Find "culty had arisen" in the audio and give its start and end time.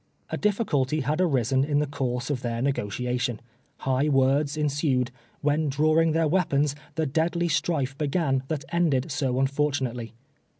0.65-1.63